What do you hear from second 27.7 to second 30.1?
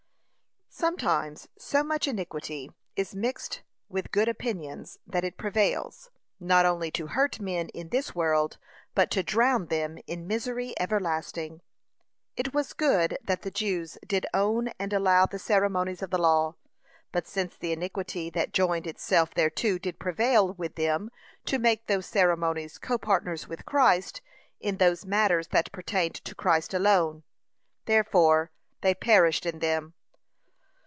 therefore they perished in them.